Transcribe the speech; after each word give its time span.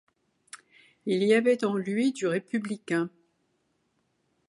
Il 1.05 1.21
y 1.21 1.31
avait 1.35 1.63
en 1.63 1.75
lui 1.75 2.11
du 2.11 2.25
républicain. 2.25 3.11